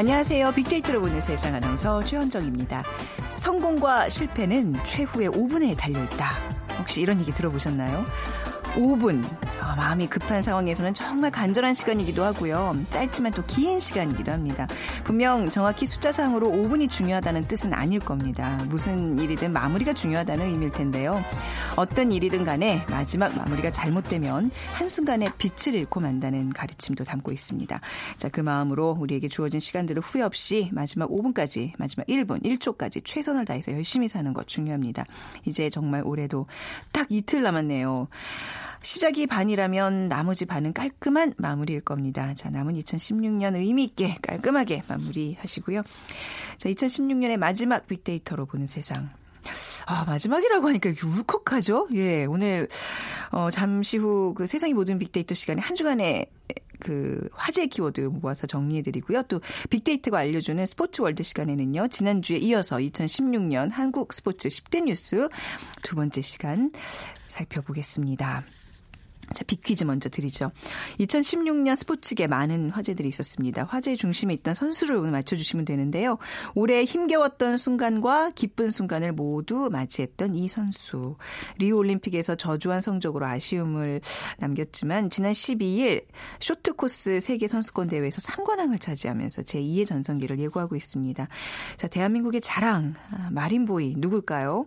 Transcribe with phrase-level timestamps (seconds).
[0.00, 0.52] 안녕하세요.
[0.52, 2.82] 빅데이터로 보는 세상 아나운서 최현정입니다.
[3.36, 6.26] 성공과 실패는 최후의 5분에 달려있다.
[6.78, 8.06] 혹시 이런 얘기 들어보셨나요?
[8.76, 9.22] 5분.
[9.70, 12.76] 아, 마음이 급한 상황에서는 정말 간절한 시간이기도 하고요.
[12.90, 14.66] 짧지만 또 긴 시간이기도 합니다.
[15.04, 18.58] 분명 정확히 숫자상으로 5분이 중요하다는 뜻은 아닐 겁니다.
[18.68, 21.22] 무슨 일이든 마무리가 중요하다는 의미일 텐데요.
[21.76, 27.80] 어떤 일이든 간에 마지막 마무리가 잘못되면 한순간에 빛을 잃고 만다는 가르침도 담고 있습니다.
[28.16, 33.72] 자, 그 마음으로 우리에게 주어진 시간들을 후회 없이 마지막 5분까지, 마지막 1분, 1초까지 최선을 다해서
[33.72, 35.04] 열심히 사는 것 중요합니다.
[35.46, 36.46] 이제 정말 올해도
[36.92, 38.08] 딱 이틀 남았네요.
[38.82, 42.34] 시작이 반이라면 나머지 반은 깔끔한 마무리일 겁니다.
[42.34, 45.82] 자, 남은 2016년 의미 있게 깔끔하게 마무리하시고요.
[46.58, 49.10] 자, 2016년의 마지막 빅데이터로 보는 세상.
[49.86, 51.88] 아, 마지막이라고 하니까 이렇게 울컥하죠?
[51.94, 52.68] 예, 오늘,
[53.32, 56.26] 어, 잠시 후 그 세상의 모든 빅데이터 시간에 한 주간의
[56.78, 59.24] 그 화제 키워드 모아서 정리해드리고요.
[59.24, 61.88] 또 빅데이터가 알려주는 스포츠 월드 시간에는요.
[61.88, 65.28] 지난주에 이어서 2016년 한국 스포츠 10대 뉴스
[65.82, 66.72] 두 번째 시간
[67.26, 68.44] 살펴보겠습니다.
[69.32, 70.50] 자, 빅퀴즈 먼저 드리죠.
[70.98, 73.64] 2016년 스포츠계 많은 화제들이 있었습니다.
[73.64, 76.18] 화제의 중심에 있던 선수를 오늘 맞춰주시면 되는데요.
[76.54, 81.16] 올해 힘겨웠던 순간과 기쁜 순간을 모두 맞이했던 이 선수.
[81.58, 84.00] 리우 올림픽에서 저조한 성적으로 아쉬움을
[84.38, 86.06] 남겼지만 지난 12일
[86.40, 91.28] 쇼트코스 세계 선수권 대회에서 3관왕을 차지하면서 제2의 전성기를 예고하고 있습니다.
[91.76, 92.94] 자, 대한민국의 자랑
[93.30, 94.66] 마린보이 누굴까요?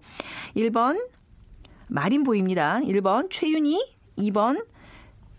[0.55, 1.05] 1번
[1.87, 2.79] 마린보입니다.
[2.81, 4.65] 1번 최윤희 2번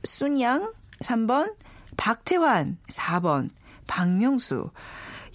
[0.04, 1.54] 순양, 3번
[1.96, 3.50] 박태환, 4번
[3.86, 4.70] 박명수.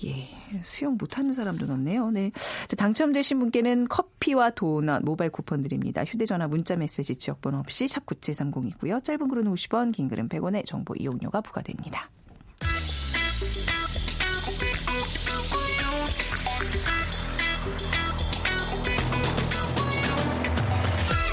[0.05, 0.27] 예,
[0.63, 2.09] 수영 못하는 사람도 넣네요.
[2.11, 2.31] 네.
[2.77, 6.05] 당첨되신 분께는 커피와 도넛 모바일 쿠폰 드립니다.
[6.05, 9.03] 휴대전화 문자 메시지 지역번호 없이 샵 9730이고요.
[9.03, 12.09] 짧은 글은 50원, 긴 글은 100원의 정보 이용료가 부과됩니다.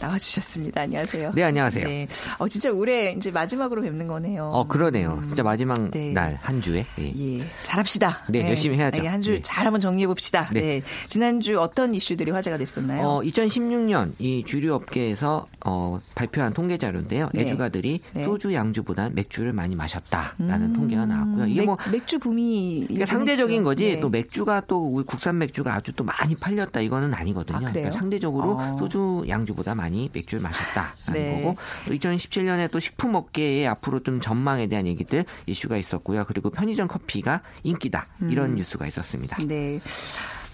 [0.00, 0.82] 나와주셨습니다.
[0.82, 1.32] 안녕하세요.
[1.34, 1.86] 네, 안녕하세요.
[1.86, 2.08] 네.
[2.38, 4.44] 어, 진짜 올해 이제 마지막으로 뵙는 거네요.
[4.44, 5.18] 어, 그러네요.
[5.22, 6.12] 음, 진짜 마지막 네.
[6.12, 6.86] 날, 한 주에.
[6.98, 7.12] 예.
[7.16, 8.24] 예, 잘합시다.
[8.28, 9.06] 네, 열심히 해야죠.
[9.06, 9.40] 한주 네.
[9.42, 10.48] 잘 한번 정리해 봅시다.
[10.52, 10.60] 네.
[10.60, 10.82] 네.
[11.08, 13.06] 지난주 어떤 이슈들이 화제가 됐었나요?
[13.06, 17.28] 어, 2016년 이 주류 업계에서 어, 발표한 통계 자료인데요.
[17.32, 17.42] 네.
[17.42, 18.24] 애주가들이 네.
[18.24, 21.46] 소주 양주보다는 맥주를 많이 마셨다라는 음, 통계가 나왔고요.
[21.46, 24.00] 이게 맥, 뭐 맥주 붐이 그러니까 상대적인 거지 네.
[24.00, 27.66] 또 맥주가 또 우리 국산 맥주가 아주 또 많이 팔렸다 이거는 아니거든요.
[27.66, 27.70] 아?
[27.70, 28.76] 그러니까 상대적으로 어.
[28.78, 31.42] 소주 양주보다 많이 맥주를 마셨다라는 네.
[31.42, 36.24] 거고 또 2017년에 또 식품 업계의 앞으로 좀 전망에 대한 얘기들 이슈가 있었고요.
[36.26, 38.54] 그리고 편의점 커피가 인기다 이런 음.
[38.56, 39.36] 뉴스가 있었습니다.
[39.46, 39.80] 네.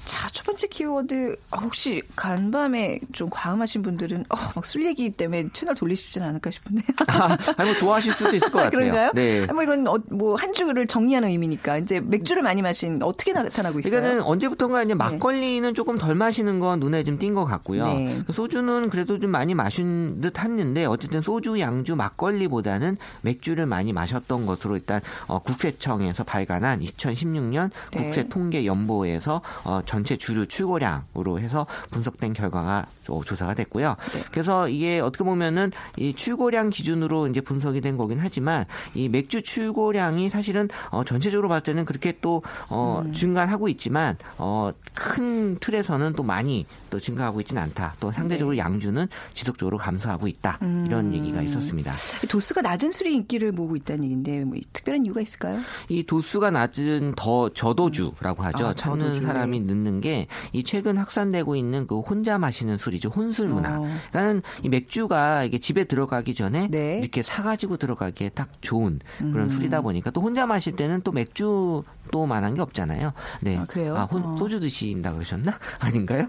[0.05, 5.75] 자, 첫 번째 키워드 아, 혹시 간밤에 좀 과음하신 분들은 어, 막술 얘기 때문에 채널
[5.75, 6.83] 돌리시진 않을까 싶은데.
[7.09, 8.71] 아, 아니 뭐 좋아하실 수도 있을 것 같아요.
[8.71, 9.11] 그런가요?
[9.15, 9.47] 네.
[9.49, 14.01] 아, 뭐 이건 어, 뭐한 주를 정리하는 의미니까 이제 맥주를 많이 마신 어떻게 나타나고 있어요?
[14.01, 17.87] 이거는 언제부턴가 이제 막걸리는 조금 덜 마시는 건 눈에 좀 띈 것 같고요.
[17.87, 18.23] 네.
[18.33, 24.77] 소주는 그래도 좀 많이 마신 듯 했는데 어쨌든 소주, 양주, 막걸리보다는 맥주를 많이 마셨던 것으로
[24.77, 28.03] 일단 어, 국세청에서 발간한 2016년 네.
[28.03, 33.97] 국세 통계 연보에서 어, 전체 주류 출고량으로 해서 분석된 결과가 어, 조사가 됐고요.
[34.15, 34.25] 네.
[34.31, 40.31] 그래서 이게 어떻게 보면은 이 출고량 기준으로 이제 분석이 된 거긴 하지만 이 맥주 출고량이
[40.31, 43.12] 사실은 어, 전체적으로 봤을 때는 그렇게 또 어, 음.
[43.12, 47.94] 증가하고 있지만 어, 큰 틀에서는 또 많이 또 증가하고 있지는 않다.
[47.99, 50.59] 또 상대적으로 양주는 지속적으로 감소하고 있다.
[50.61, 51.15] 이런 음.
[51.15, 51.94] 얘기가 있었습니다.
[52.29, 55.59] 도수가 낮은 술이 인기를 모으고 있다는 얘기인데 뭐 특별한 이유가 있을까요?
[55.89, 58.67] 이 도수가 낮은 더 저도주라고 하죠.
[58.69, 59.23] 아, 찾는 저도주.
[59.23, 63.09] 사람이 는 있는 게 이 최근 확산되고 있는 그 혼자 마시는 술이죠.
[63.09, 63.79] 혼술 문화.
[63.79, 63.83] 어.
[64.11, 66.99] 그러니까는 이 맥주가 이게 집에 들어가기 전에 네.
[66.99, 69.49] 이렇게 사가지고 들어가기에 딱 좋은 그런 음.
[69.49, 73.12] 술이다 보니까 또 혼자 마실 때는 또 맥주 또 만한 게 없잖아요.
[73.41, 73.56] 네.
[73.56, 74.06] 아, 그래요?
[74.11, 74.37] 혼- 어.
[74.37, 75.59] 소주 드신다 그러셨나?
[75.81, 76.27] 아닌가요?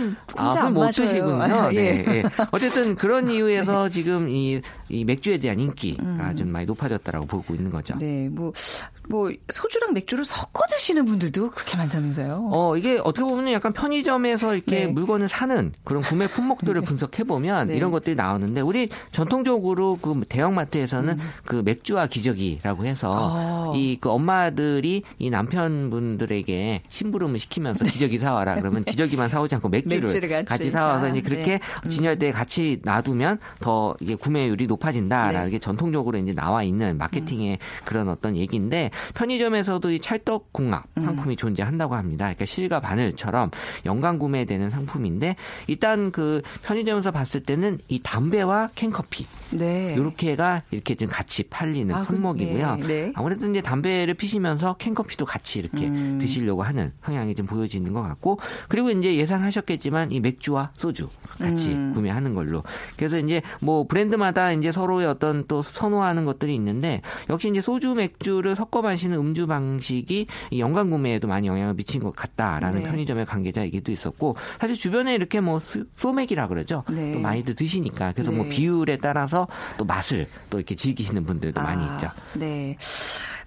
[0.00, 1.06] 술 아, 혼자 술안못 마셔요.
[1.06, 1.42] 드시군요.
[1.42, 1.76] 아, 네.
[1.76, 2.14] 예.
[2.16, 2.22] 예.
[2.50, 7.94] 어쨌든 그런 이유에서 지금 이, 이 맥주에 대한 인기가 좀 많이 높아졌다라고 보고 있는 거죠.
[7.94, 7.98] 음.
[7.98, 8.52] 네, 뭐,
[9.08, 12.48] 뭐, 소주랑 맥주를 섞어 드시는 분들도 그렇게 많다면서요.
[12.52, 14.86] 어, 이게 어떻게 보면 약간 편의점에서 이렇게 네.
[14.86, 17.76] 물건을 사는 그런 구매 품목들을 분석해 보면 네.
[17.76, 23.18] 이런 것들이 나오는데 우리 전통적으로 그 대형마트에서는 그 맥주와 기저귀라고 해서 음.
[23.18, 23.72] 아.
[23.74, 30.70] 이그 엄마들이 이 남편분들에게 심부름을 시키면서 기저귀 사와라 그러면 기저귀만 사오지 않고 맥주를, 맥주를 같이.
[30.70, 31.88] 사와서 아, 이제 그렇게 네.
[31.88, 35.46] 진열대에 같이 놔두면 더 이게 구매율이 높아진다라는 네.
[35.46, 35.50] 음.
[35.50, 41.02] 게 전통적으로 이제 나와 있는 마케팅의 그런 어떤 얘기인데 편의점에서도 이 찰떡궁합 음.
[41.02, 42.24] 상품이 존재한다고 합니다.
[42.26, 43.50] 그러니까 실과 바늘처럼
[43.86, 45.36] 연간 구매되는 상품인데
[45.66, 49.94] 일단 그 편의점에서 봤을 때는 이 담배와 캔커피 네.
[49.96, 52.76] 요렇게가 이렇게 좀 같이 팔리는 아, 그- 품목이고요.
[52.76, 53.12] 네, 네.
[53.14, 56.18] 아무래도 이제 담배를 피시면서 캔커피도 같이 이렇게 음.
[56.20, 58.38] 드시려고 하는 성향이 좀 보여지는 것 같고
[58.68, 61.08] 그리고 이제 예상하셨겠지만 이 맥주와 소주
[61.38, 61.92] 같이 음.
[61.94, 62.62] 구매하는 걸로
[62.96, 67.00] 그래서 이제 뭐 브랜드마다 이제 서로의 어떤 또 선호하는 것들이 있는데
[67.30, 72.14] 역시 이제 소주 맥주를 섞어 마시는 음주 방식이 이 연간 구매에도 많이 영향을 미친 것
[72.14, 72.88] 같다라는 네.
[72.88, 77.12] 편의점의 관계자 얘기도 있었고 사실 주변에 이렇게 뭐 수- 소맥이라 그러죠 네.
[77.12, 78.50] 또 많이들 드시니까 그래서 뭐 네.
[78.50, 82.08] 비율에 따라서 또 맛을 또 이렇게 즐기시는 분들도 많이 아, 있죠.
[82.34, 82.76] 네.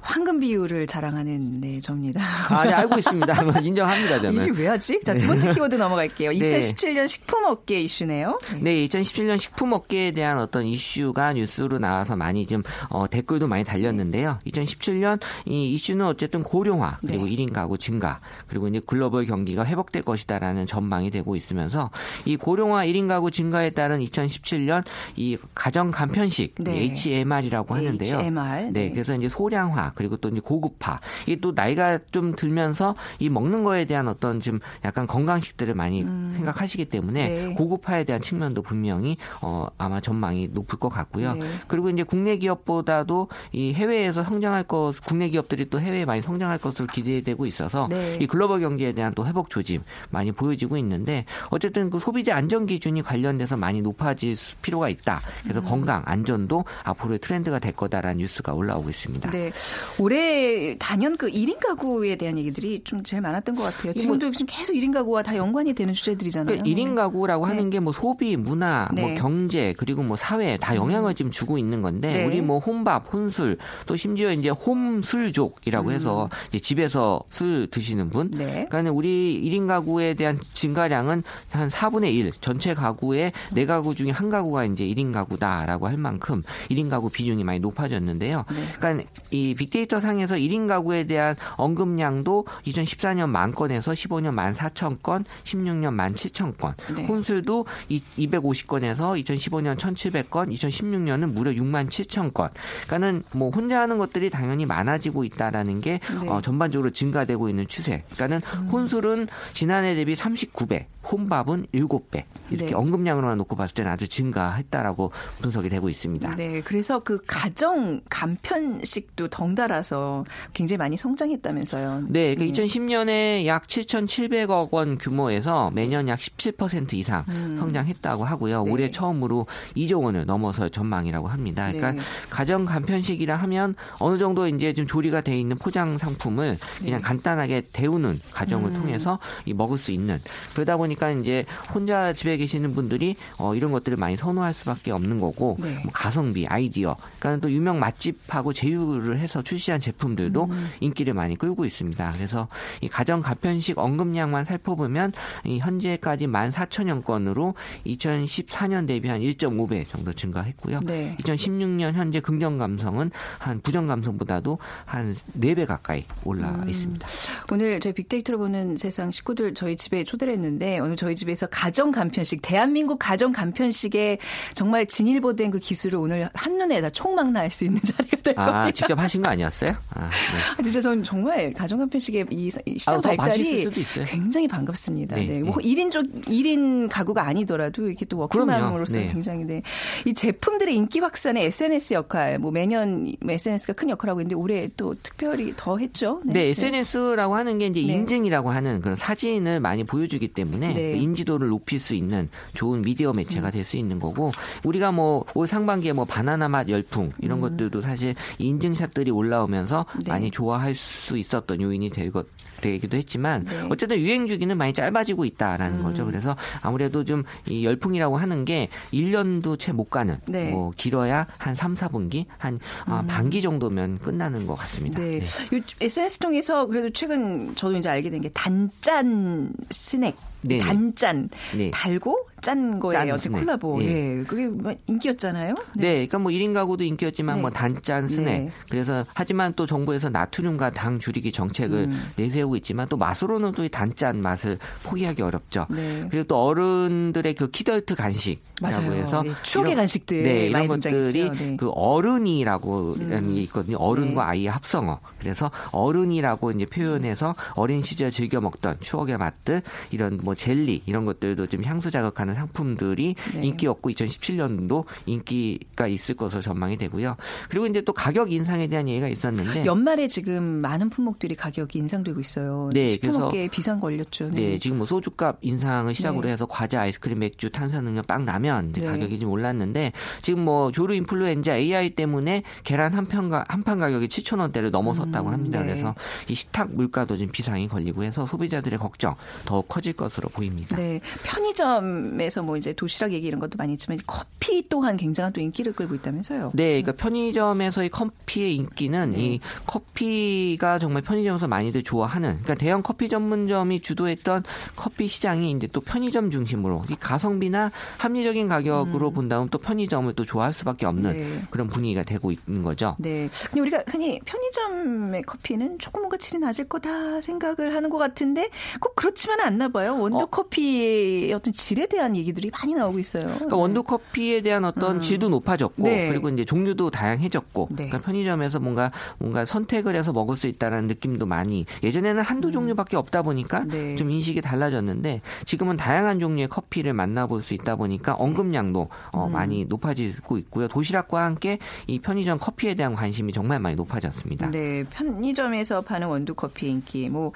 [0.07, 2.21] 황금 비율을 자랑하는 네, 접니다.
[2.49, 3.43] 아, 네, 알고 있습니다.
[3.43, 4.43] 뭐 인정합니다, 저는.
[4.47, 5.01] 이게 왜 하지?
[5.03, 6.31] 자, 두 번째 키워드 넘어갈게요.
[6.31, 6.37] 네.
[6.37, 8.39] 2017년 식품업계 이슈네요.
[8.61, 14.39] 네, 2017년 식품 업계에 대한 어떤 이슈가 뉴스로 나와서 많이 좀 어, 댓글도 많이 달렸는데요.
[14.47, 17.31] 2017년 이 이슈는 어쨌든 고령화 그리고 네.
[17.31, 21.91] 1인 가구 증가 그리고 이제 글로벌 경기가 회복될 것이다라는 전망이 되고 있으면서
[22.23, 24.85] 이 고령화 1인 가구 증가에 따른 2017년
[25.17, 26.91] 이 가정 간편식 네.
[26.95, 28.19] HMR이라고 하는데요.
[28.19, 28.69] HMR.
[28.71, 33.63] 네, 그래서 이제 소량화 그리고 또 이제 고급화 이게 또 나이가 좀 들면서 이 먹는
[33.63, 37.53] 거에 대한 어떤 좀 약간 건강식들을 많이 생각하시기 때문에 네.
[37.55, 41.33] 고급화에 대한 측면도 분명히 어 아마 전망이 높을 것 같고요.
[41.33, 41.45] 네.
[41.67, 46.87] 그리고 이제 국내 기업보다도 이 해외에서 성장할 것 국내 기업들이 또 해외에 많이 성장할 것으로
[46.87, 48.17] 기대되고 있어서 네.
[48.21, 53.01] 이 글로벌 경제에 대한 또 회복 조짐 많이 보여지고 있는데 어쨌든 그 소비자 안전 기준이
[53.01, 55.19] 관련돼서 많이 높아질 수- 필요가 있다.
[55.43, 55.65] 그래서 음.
[55.65, 59.31] 건강 안전도 앞으로의 트렌드가 될 거다라는 뉴스가 올라오고 있습니다.
[59.31, 59.51] 네.
[59.99, 63.93] 올해 단연 그 1인 가구에 대한 얘기들이 좀 제일 많았던 것 같아요.
[63.93, 66.45] 지금도 지금 계속 1인 가구와 다 연관이 되는 주제들이잖아요.
[66.45, 67.53] 그러니까 1인 가구라고 네.
[67.53, 69.01] 하는 게 뭐 소비, 문화, 네.
[69.03, 69.07] 음.
[69.07, 72.25] 뭐 경제, 그리고 뭐 사회 다 영향을 지금 주고 있는 건데 네.
[72.25, 78.31] 우리 뭐 혼밥, 혼술, 또 심지어 이제 홈술족이라고 해서 이제 집에서 술 드시는 분.
[78.33, 78.37] 음.
[78.37, 78.65] 네.
[78.69, 84.29] 그러니까 우리 1인 가구에 대한 증가량은 한 4분의 1 전체 가구의 네 가구 중에 한
[84.29, 88.43] 가구가 이제 1인 가구다라고 할 만큼 1인 가구 비중이 많이 높아졌는데요.
[88.51, 88.63] 네.
[88.77, 95.01] 그러니까 이 빅 데이터 상에서 1인 가구에 대한 언급량도 2014년 만 건에서 15년 만 4천
[95.01, 96.73] 건, 16년 만 7천 건.
[96.95, 97.05] 네.
[97.05, 102.49] 혼술도 250건에서 2015년 1,700건, 2016년은 무려 6만 7천 건.
[102.87, 106.29] 그러니까는 뭐 혼자 하는 것들이 당연히 많아지고 있다라는 게 네.
[106.29, 108.03] 어, 전반적으로 증가되고 있는 추세.
[108.13, 108.69] 그러니까는 음.
[108.69, 112.23] 혼술은 지난해 대비 39배, 혼밥은 7배.
[112.49, 112.73] 이렇게 네.
[112.73, 115.11] 언급량으로만 놓고 봤을 때는 아주 증가했다라고
[115.41, 116.35] 분석이 되고 있습니다.
[116.35, 120.23] 네, 그래서 그 가정 간편식도 덩 달아서
[120.53, 122.03] 굉장히 많이 성장했다면서요.
[122.07, 127.25] 네, 그 2010년에 약 7,700억 원 규모에서 매년 약 17% 이상
[127.59, 128.61] 성장했다고 하고요.
[128.61, 128.65] 음.
[128.65, 128.71] 네.
[128.71, 131.71] 올해 처음으로 2조 원을 넘어설 전망이라고 합니다.
[131.71, 131.99] 그러니까 네.
[132.29, 137.03] 가정 간편식이라 하면 어느 정도 이제 좀 조리가 돼 있는 포장 상품을 그냥 네.
[137.03, 138.81] 간단하게 데우는 과정을 음.
[138.81, 140.19] 통해서 이 먹을 수 있는
[140.53, 145.57] 그러다 보니까 이제 혼자 집에 계시는 분들이 어, 이런 것들을 많이 선호할 수밖에 없는 거고
[145.59, 145.73] 네.
[145.83, 150.69] 뭐 가성비, 아이디어, 그러니까 또 유명 맛집하고 제휴를 해서 출시한 제품들도 음.
[150.81, 152.11] 인기를 많이 끌고 있습니다.
[152.15, 152.49] 그래서
[152.81, 155.13] 이 가정 가편식 언급량만 살펴보면
[155.45, 160.81] 이 현재까지 14,000여 건으로 2014년 대비 한 1.5배 정도 증가했고요.
[160.81, 161.15] 네.
[161.21, 167.07] 2016년 현재 긍정 감성은 한 부정 감성보다도 한 4배 가까이 올라 있습니다.
[167.49, 172.41] 오늘 저희 빅데이터로 보는 세상 식구들 저희 집에 초대를 했는데 오늘 저희 집에서 가정 간편식
[172.41, 174.17] 대한민국 가정 간편식에
[174.53, 178.71] 정말 진일보된 그 기술을 오늘 한눈에 다 총망라할 수 있는 자리가 될 아, 겁니다.
[178.71, 179.71] 직접 하신 거 아니 었어요?
[179.91, 180.37] 아, 네.
[180.57, 183.69] 아, 진짜 저는 정말 가정간편식의 이, 이 시장 아, 발달이.
[184.05, 185.15] 굉장히 반갑습니다.
[185.15, 185.25] 네.
[185.27, 185.69] 네, 뭐 네.
[185.69, 188.99] 1인 쪽 1인 가구가 아니더라도 이렇게 또 워크맘으로서.
[188.99, 189.07] 네.
[189.11, 189.61] 굉장히 네.
[190.05, 194.95] 이 제품들의 인기 확산에 SNS 역할, 뭐 매년 SNS가 큰 역할을 하고 있는데 올해 또
[195.03, 196.21] 특별히 더 했죠.
[196.25, 197.93] 네, SNS라고 하는 게 이제 네.
[197.93, 200.93] 인증이라고 하는 그런 사진을 많이 보여주기 때문에 네.
[200.93, 200.99] 음.
[200.99, 204.31] 인지도를 높일 수 있는 좋은 미디어 매체가 될 수 있는 거고
[204.63, 210.03] 우리가 뭐 올 상반기에 뭐 바나나 맛 열풍 이런 것들도 사실 인증샷들이 올라 오면서 음.
[210.03, 210.11] 네.
[210.11, 212.25] 많이 좋아할 수 있었던 요인이 될 것.
[212.57, 213.55] 되기도 했지만 네.
[213.55, 213.67] 음.
[213.71, 216.05] 어쨌든 유행 주기는 많이 짧아지고 있다라는 거죠.
[216.05, 220.47] 그래서 아무래도 좀 이 열풍이라고 하는 게 1년도 채 못 가는 네.
[220.47, 220.51] 음.
[220.53, 224.99] 뭐 길어야 한 3, 4분기 한 아, 반기 정도면 끝나는 것 같습니다.
[224.99, 225.19] 네.
[225.19, 225.57] 네.
[225.57, 230.15] 요 SNS 통해서 그래도 최근 저도 이제 알게 된 게 단짠 스낵.
[230.41, 230.63] 네네.
[230.63, 231.29] 단짠.
[231.55, 231.69] 네.
[231.71, 233.81] 달고 짠 거의 짠 어떤 스낵.
[233.81, 233.85] 예.
[233.87, 234.19] 예.
[234.19, 234.23] 예.
[234.23, 235.55] 그게 뭐 인기였잖아요.
[235.75, 237.41] 네, 그러니까 뭐 1인 가구도 인기였지만 네.
[237.41, 238.25] 뭐 단짠 스낵.
[238.25, 238.51] 네.
[238.69, 242.11] 그래서 하지만 또 정부에서 나트륨과 당 줄이기 정책을 음.
[242.15, 245.65] 내세우고 있지만 또 맛으로는 또 이 단짠 맛을 포기하기 어렵죠.
[245.69, 246.05] 네.
[246.09, 248.91] 그리고 또 어른들의 그 키덜트 간식이라고 맞아요.
[248.93, 251.29] 해서 네, 추억의 이런- 간식들 네, 이런 것들이.
[251.31, 251.55] 네.
[251.57, 252.95] 그 어른이라고
[253.33, 253.77] 게 있거든요.
[253.77, 254.29] 어른과 네.
[254.31, 254.99] 아이의 합성어.
[255.19, 261.47] 그래서 어른이라고 이제 표현해서 어린 시절 즐겨 먹던 추억의 맛들 이런 뭐 젤리 이런 것들도
[261.47, 263.45] 좀 향수 자극하는 상품들이 네.
[263.45, 267.17] 인기였고 2017년도 인기가 있을 것으로 전망이 되고요.
[267.49, 272.69] 그리고 이제 또 가격 인상에 대한 얘기가 있었는데 연말에 지금 많은 품목들이 가격이 인상되고 있어요.
[272.73, 274.31] 네, 식품업계에 비상 걸렸죠.
[274.31, 276.33] 네, 지금 뭐 소주값 인상을 시작으로 네.
[276.33, 278.87] 해서 과자, 아이스크림, 맥주, 탄산음료, 빵, 라면 이제 네.
[278.87, 285.29] 가격이 좀 올랐는데 지금 뭐 조류 인플루엔자 AI 때문에 계란 한편한판 가격이 7천 원대를 넘어섰다고
[285.29, 285.61] 음, 합니다.
[285.61, 285.67] 네.
[285.67, 285.95] 그래서
[286.27, 289.15] 이 식탁 물가도 좀 비상이 걸리고 해서 소비자들의 걱정
[289.45, 290.75] 더 커질 것으로 보입니다.
[290.75, 295.41] 네, 편의점 에서 뭐 이제 도시락 얘기 이런 것도 많이 있지만 커피 또한 굉장한 또
[295.41, 296.51] 인기를 끌고 있다면서요.
[296.53, 299.19] 네, 그러니까 편의점에서의 커피의 인기는 네.
[299.19, 304.43] 이 커피가 정말 편의점에서 많이들 좋아하는, 그러니까 대형 커피 전문점이 주도했던
[304.75, 310.53] 커피 시장이 이제 또 편의점 중심으로 이 가성비나 합리적인 가격으로 본다면 또 편의점을 또 좋아할
[310.53, 311.15] 수밖에 없는 음.
[311.15, 311.47] 네.
[311.49, 312.95] 그런 분위기가 되고 있는 거죠.
[312.99, 313.29] 네.
[313.47, 318.95] 근데 우리가 흔히 편의점의 커피는 조금 뭔가 질이 낮을 거다 생각을 하는 것 같은데 꼭
[318.95, 319.97] 그렇지만은 않나 봐요.
[319.99, 320.25] 원두 어.
[320.27, 323.23] 커피의 어떤 질에 대한 얘기들이 많이 나오고 있어요.
[323.23, 326.09] 그러니까 원두 커피에 대한 어떤 질도 높아졌고 네.
[326.09, 327.75] 그리고 이제 종류도 다양해졌고 네.
[327.87, 333.21] 그러니까 편의점에서 뭔가 뭔가 선택을 해서 먹을 수 있다는 느낌도 많이 예전에는 한두 종류밖에 없다
[333.21, 333.95] 보니까 네.
[333.95, 340.37] 좀 인식이 달라졌는데 지금은 다양한 종류의 커피를 만나볼 수 있다 보니까 언급량도 어, 많이 높아지고
[340.37, 344.51] 있고요 도시락과 함께 이 편의점 커피에 대한 관심이 정말 많이 높아졌습니다.
[344.51, 347.31] 네, 편의점에서 파는 원두 커피 인기 뭐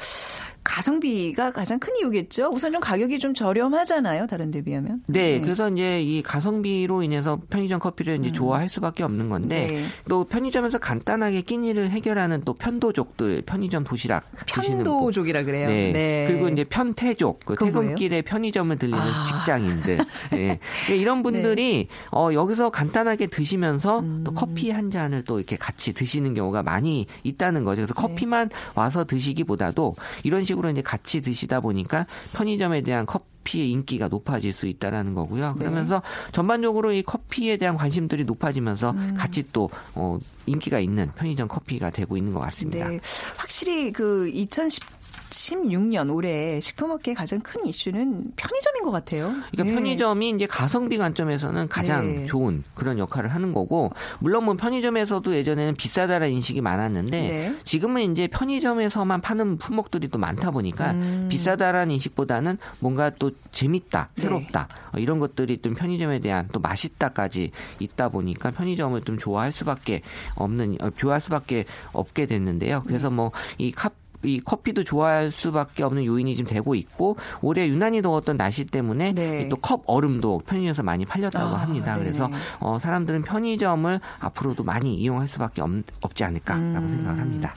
[0.63, 2.51] 가성비가 가장 큰 이유겠죠.
[2.53, 4.27] 우선 좀 가격이 좀 저렴하잖아요.
[4.27, 5.03] 다른 데 비하면.
[5.07, 9.85] 네, 그래서 이제 이 가성비로 인해서 편의점 커피를 이제 좋아할 수밖에 없는 건데 네.
[10.07, 14.23] 또 편의점에서 간단하게 끼니를 해결하는 또 편도족들 편의점 도시락.
[14.45, 15.67] 편도족이라 그래요.
[15.67, 16.25] 네.
[16.27, 17.55] 그리고 이제 편태족, 그?
[17.55, 19.25] 퇴근길에 편의점을 들리는 아.
[19.25, 19.97] 직장인들.
[20.31, 20.59] 네.
[20.85, 24.21] 그러니까 이런 분들이 어, 여기서 간단하게 드시면서 음.
[24.23, 27.81] 또 커피 한 잔을 또 이렇게 같이 드시는 경우가 많이 있다는 거죠.
[27.81, 34.53] 그래서 커피만 와서 드시기보다도 이런 식으로 이제 같이 드시다 보니까 편의점에 대한 커피의 인기가 높아질
[34.53, 35.55] 수 있다라는 거고요.
[35.57, 35.65] 네.
[35.65, 39.13] 그러면서 전반적으로 이 커피에 대한 관심들이 높아지면서 음.
[39.17, 42.87] 같이 또 어, 인기가 있는 편의점 커피가 되고 있는 것 같습니다.
[42.87, 42.99] 네.
[43.37, 45.00] 확실히 그 2010.
[45.31, 49.33] 16년 올해 식품업계의 가장 큰 이슈는 편의점인 것 같아요.
[49.51, 49.73] 그러니까 네.
[49.73, 52.25] 편의점이 이제 가성비 관점에서는 가장 네.
[52.25, 57.55] 좋은 그런 역할을 하는 거고 물론 뭐 편의점에서도 예전에는 비싸다라는 인식이 많았는데 네.
[57.63, 61.27] 지금은 이제 편의점에서만 파는 품목들이 또 많다 보니까 음.
[61.29, 64.21] 비싸다라는 인식보다는 뭔가 또 재밌다, 네.
[64.23, 70.01] 새롭다 어, 이런 것들이 좀 편의점에 대한 또 맛있다까지 있다 보니까 편의점을 좀 좋아할 수밖에
[70.35, 72.83] 없는 어, 좋아할 수밖에 없게 됐는데요.
[72.85, 73.15] 그래서 네.
[73.15, 78.65] 뭐이 컵 이 커피도 좋아할 수밖에 없는 요인이 지금 되고 있고 올해 유난히 더웠던 날씨
[78.65, 79.49] 때문에 네.
[79.49, 81.93] 또컵 얼음도 편의점에서 많이 팔렸다고 아, 합니다.
[81.93, 82.05] 네네.
[82.05, 85.71] 그래서 어, 사람들은 편의점을 앞으로도 많이 이용할 수밖에 없,
[86.15, 86.89] 지 않을까라고 음.
[86.89, 87.53] 생각을 합니다.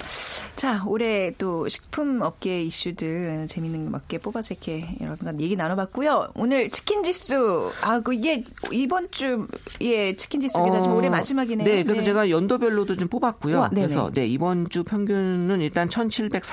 [0.56, 6.28] 자, 올해 또 식품 업계 이슈들 재밌는 것몇개 뽑아서 이렇게 여러분과 얘기 나눠봤고요.
[6.36, 10.80] 오늘 치킨 지수, 아, 그 이게 이번 주에 치킨 지수입니다.
[10.80, 11.66] 지금 올해 마지막이네요.
[11.66, 13.56] 네, 그래서 제가 연도별로도 좀 뽑았고요.
[13.56, 13.68] 우와.
[13.70, 15.88] 그래서 네 이번 주 평균은 일단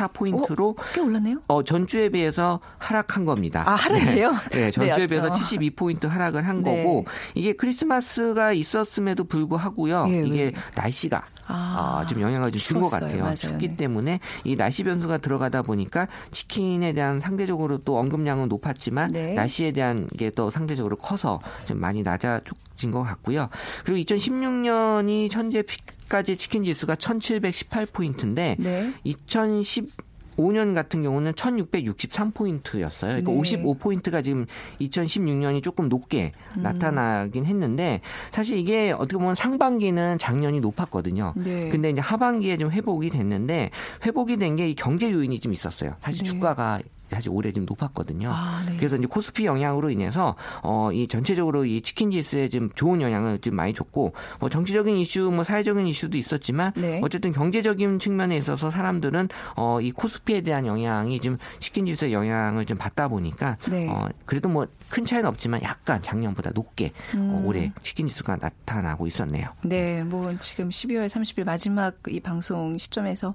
[0.07, 1.37] 1,704포인트로 꽤 올랐네요.
[1.47, 3.63] 어, 전주에 비해서 하락한 겁니다.
[3.67, 4.31] 아, 하락이에요?
[4.51, 5.31] 네, 네, 전주에 네, 비해서 어.
[5.31, 6.83] 72포인트 하락을 한 네.
[6.83, 7.05] 거고
[7.35, 10.05] 이게 크리스마스가 있었음에도 불구하고요.
[10.09, 10.53] 예, 이게 왜?
[10.75, 12.89] 날씨가 아, 아, 좀 영향을 좀 준 것.
[12.89, 13.23] 같아요.
[13.23, 13.35] 맞아요.
[13.35, 13.75] 춥기 네.
[13.75, 19.33] 때문에 때문에 이 날씨 변수가 들어가다 보니까 치킨에 대한 상대적으로 또 언급량은 높았지만 네.
[19.33, 22.39] 날씨에 대한 게 또 상대적으로 커서 좀 많이 낮아
[22.81, 23.49] 진것 같고요.
[23.85, 28.93] 그리고 2016년이 현재 피까지 치킨 지수가 1,718포인트인데 네.
[29.05, 33.23] 2015년 같은 경우는 1663포인트였어요.
[33.23, 33.37] 그러니까 네.
[33.37, 34.47] 55포인트가 지금
[34.81, 36.63] 2016년이 조금 높게 음.
[36.63, 41.33] 나타나긴 했는데 사실 이게 어떻게 보면 상반기는 작년이 높았거든요.
[41.37, 41.69] 네.
[41.69, 43.69] 근데 이제 하반기에 좀 회복이 됐는데
[44.05, 45.95] 회복이 된게이 경제 요인이 좀 있었어요.
[46.01, 46.31] 사실 네.
[46.31, 46.79] 주가가
[47.11, 48.31] 사실 올해 좀 높았거든요.
[48.31, 48.75] 아, 네.
[48.77, 53.55] 그래서 이제 코스피 영향으로 인해서 어 이 전체적으로 이 치킨 지수에 좀 좋은 영향을 좀
[53.55, 56.99] 많이 줬고 뭐 정치적인 이슈 뭐 사회적인 이슈도 있었지만 네.
[57.03, 62.77] 어쨌든 경제적인 측면에 있어서 사람들은 어 이 코스피에 대한 영향이 좀 치킨 지수의 영향을 좀
[62.77, 63.87] 받다 보니까 네.
[63.89, 67.31] 어 그래도 뭐 큰 차이는 없지만 약간 작년보다 높게 음.
[67.33, 69.47] 어, 올해 치킨 지수가 나타나고 있었네요.
[69.63, 73.33] 네, 뭐 지금 12월 30일 마지막 이 방송 시점에서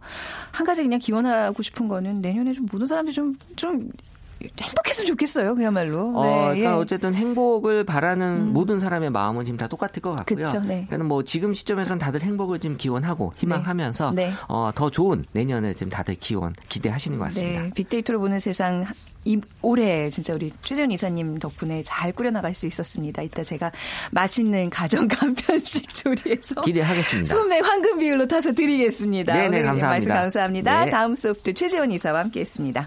[0.53, 3.66] 한 가지 그냥 기원하고 싶은 거는 내년에 좀 모든 사람들이 좀 좀
[4.61, 5.55] 행복했으면 좋겠어요.
[5.55, 6.13] 그야말로.
[6.15, 6.75] 어, 네, 그러니까 예.
[6.75, 6.79] 음.
[6.79, 10.45] 어쨌든 행복을 바라는 모든 사람의 마음은 지금 다 똑같을 것 같고요.
[10.45, 10.85] 그쵸, 네.
[10.87, 14.33] 그러니까 뭐 지금 시점에서는 다들 행복을 지금 기원하고 희망하면서 네.
[14.49, 17.63] 어, 더 좋은 내년을 지금 다들 기원 기대하시는 것 같습니다.
[17.63, 18.85] 네, 빅데이터로 보는 세상
[19.25, 23.23] 이 올해 진짜 우리 최재현 이사님 덕분에 잘 꾸려나갈 수 있었습니다.
[23.23, 23.73] 이따 제가
[24.13, 27.35] 맛있는 가정 간편식 조리해서 기대하겠습니다.
[27.35, 29.35] 소매 황금 비율로 타서 드리겠습니다.
[29.35, 29.89] 네네, 감사합니다.
[29.89, 30.85] 말씀 감사합니다.
[30.85, 30.91] 네.
[30.91, 32.87] 다음 소프트 최재원 이사와 함께했습니다.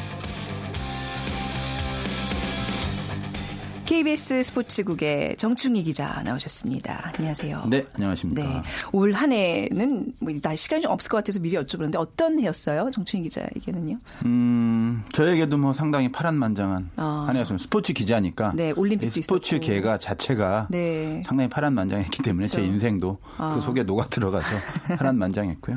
[3.95, 7.11] KBS 스포츠국의 정충희 기자 나오셨습니다.
[7.13, 7.65] 안녕하세요.
[7.69, 8.41] 네, 안녕하십니까.
[8.41, 8.61] 네.
[8.93, 12.89] 올 한 해는 뭐나 시간이 좀 없을 것 같아서 미리 여쭤보는데 어떤 해였어요?
[12.93, 13.99] 정충희 기자에게는요?
[14.23, 17.25] 음, 저에게도 뭐 상당히 파란만장한 아.
[17.27, 17.61] 한 해였습니다.
[17.61, 18.53] 스포츠 기자니까.
[18.55, 19.67] 네, 올림픽도 이 스포츠 있었고.
[19.67, 21.21] 계가 자체가 네.
[21.25, 22.71] 상당히 파란만장했기 때문에 제 그렇죠.
[22.71, 23.53] 인생도 아.
[23.55, 24.47] 그 속에 녹아 들어가서
[24.97, 25.75] 파란만장했고요.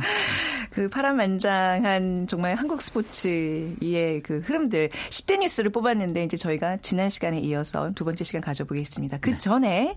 [0.71, 7.93] 그 파란만장한 정말 한국 스포츠의 그 흐름들 10대 뉴스를 뽑았는데 이제 저희가 지난 시간에 이어서
[7.95, 9.19] 두 번째 시간 가져보겠습니다.
[9.19, 9.21] 네.
[9.21, 9.97] 그 전에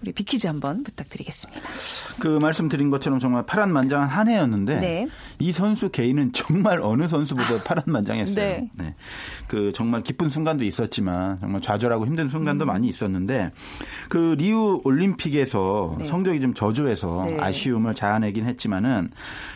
[0.00, 1.60] 우리 빅퀴즈 한번 부탁드리겠습니다.
[2.20, 5.08] 그 말씀드린 것처럼 정말 파란만장한 한 해였는데 네.
[5.38, 8.34] 이 선수 개인은 정말 어느 선수보다 파란만장했어요.
[8.34, 8.70] 네.
[8.74, 8.94] 네.
[9.48, 12.28] 그 정말 기쁜 순간도 있었지만 정말 좌절하고 힘든 음.
[12.28, 13.50] 순간도 많이 있었는데
[14.08, 16.04] 그 리우 올림픽에서 네.
[16.04, 17.38] 성적이 좀 저조해서 네.
[17.40, 19.10] 아쉬움을 자아내긴 했지만은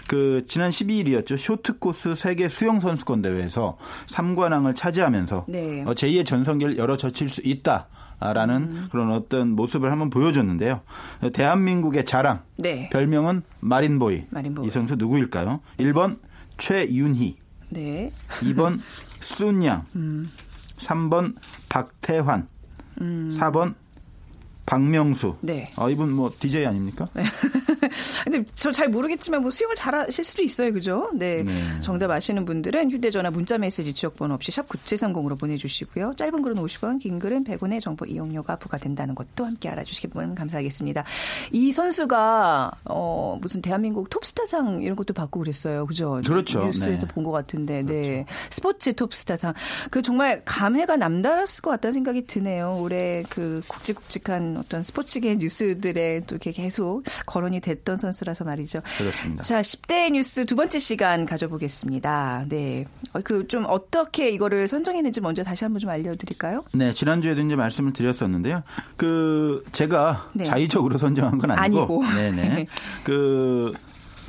[0.09, 1.37] 그 지난 12일이었죠.
[1.37, 3.77] 쇼트코스 세계 수영 선수권 대회에서
[4.07, 5.83] 3관왕을 차지하면서 네.
[5.83, 7.86] 어, 제2의 전성기를 열어젖힐 수 있다.
[8.19, 8.89] 라는 음.
[8.91, 10.81] 그런 어떤 모습을 한번 보여줬는데요.
[11.33, 12.43] 대한민국의 자랑.
[12.57, 12.89] 네.
[12.91, 14.27] 별명은 마린보이.
[14.31, 14.67] 마린보이.
[14.67, 15.61] 이 선수 누구일까요?
[15.79, 16.19] 1번
[16.57, 17.37] 최윤희,
[17.71, 18.13] 네.
[18.41, 18.79] 2번
[19.21, 20.31] 순양, 음.
[20.79, 21.35] 3번
[21.69, 22.49] 박태환,
[22.99, 23.75] 4번
[24.67, 25.37] 박명수.
[25.41, 25.71] 네.
[25.77, 27.07] 아, 이분 뭐 DJ 아닙니까?
[28.25, 30.71] 근데 저 잘 모르겠지만 뭐 수영을 잘 하실 수도 있어요.
[30.71, 31.09] 그죠?
[31.15, 31.43] 네.
[31.43, 31.81] 네.
[31.81, 36.13] 정답 아시는 분들은 휴대 전화 문자 메시지 지역 번호 없이 샵 9730으로 보내 주시고요.
[36.17, 41.05] 짧은 글은 50원, 긴 글은 100원의 정보 이용료가 부과된다는 것도 함께 알아 주시면 감사하겠습니다.
[41.53, 45.87] 이 선수가 어 무슨 대한민국 톱스타상 이런 것도 받고 그랬어요.
[45.87, 46.21] 그죠?
[46.27, 46.67] 그렇죠.
[46.67, 47.15] 뉴스에서 네.
[47.15, 47.83] 본것 같은데.
[47.83, 48.27] 네.
[48.51, 49.55] 스포츠 톱스타상.
[49.91, 52.77] 그 정말 감회가 남달랐을 것 같다는 생각이 드네요.
[52.79, 58.83] 올해 그 굵직굵직한 어떤 스포츠계 뉴스들에 또 이렇게 계속 거론이 됐던 선수라서 말이죠.
[58.99, 59.43] 그렇습니다.
[59.43, 62.47] 자, 10대 뉴스 두 번째 시간 가져보겠습니다.
[62.49, 62.85] 네.
[63.25, 66.65] 그 좀 어떻게 이거를 선정했는지 먼저 다시 한번 좀 알려드릴까요?
[66.73, 68.63] 네, 지난주에도 이제 말씀을 드렸었는데요.
[68.97, 70.45] 그, 제가 네.
[70.45, 72.05] 자의적으로 선정한 건 아니고.
[72.05, 72.15] 아니고.
[72.15, 72.67] 네네.
[73.05, 73.73] 그,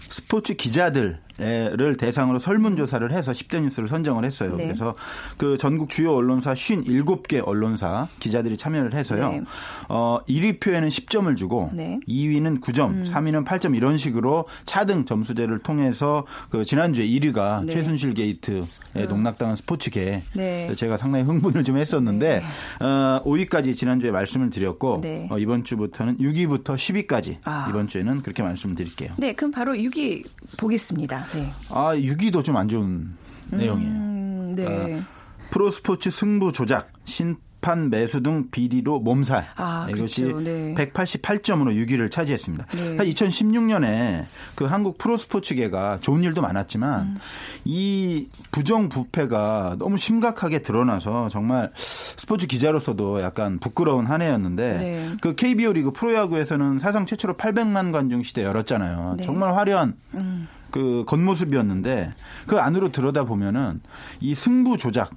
[0.09, 4.55] 스포츠 기자들, 를 대상으로 설문조사를 해서 10대 뉴스를 선정을 했어요.
[4.55, 4.63] 네.
[4.63, 4.95] 그래서
[5.37, 9.29] 그 전국 주요 언론사 57개 언론사 기자들이 참여를 해서요.
[9.29, 9.43] 네.
[9.87, 11.99] 어, 1위 표에는 10점을 주고 네.
[12.07, 17.73] 2위는 9점, 3위는 8점 이런 식으로 차등 점수제를 통해서 그 지난주에 1위가 네.
[17.73, 18.63] 최순실 게이트에
[19.07, 20.73] 농락당한 스포츠계 네.
[20.75, 22.41] 제가 상당히 흥분을 좀 했었는데
[22.79, 25.27] 어, 5위까지 지난주에 말씀을 드렸고 네.
[25.29, 27.67] 어, 이번 주부터는 6위부터 10위까지 아.
[27.69, 29.13] 이번 주에는 그렇게 말씀을 드릴게요.
[29.17, 30.25] 네, 그럼 바로 6위
[30.57, 31.26] 보겠습니다.
[31.33, 31.51] 네.
[31.69, 33.09] 아 6위도 좀 안 좋은
[33.51, 33.91] 내용이에요.
[33.91, 35.01] 음, 네.
[35.49, 39.47] 프로스포츠 승부 조작, 심판 매수 등 비리로 몸살.
[39.55, 40.41] 아, 이것이 그렇죠.
[40.41, 40.73] 네.
[40.75, 42.65] 188점으로 6위를 차지했습니다.
[42.65, 42.97] 네.
[42.97, 47.15] 2016년에 그 한국 프로스포츠계가 좋은 일도 많았지만 음.
[47.63, 55.09] 이 부정 부패가 너무 심각하게 드러나서 정말 스포츠 기자로서도 약간 부끄러운 한 해였는데 네.
[55.21, 59.15] 그 KBO 리그 프로야구에서는 사상 최초로 800만 관중 시대 열었잖아요.
[59.17, 59.23] 네.
[59.23, 60.47] 정말 화려한 음.
[60.71, 62.13] 그 겉모습이었는데
[62.47, 63.81] 그 안으로 들여다 보면은
[64.19, 65.11] 이 승부 조작